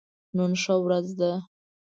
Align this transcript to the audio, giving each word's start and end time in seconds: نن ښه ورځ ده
نن 0.37 0.51
ښه 0.61 0.75
ورځ 0.85 1.07
ده 1.19 1.31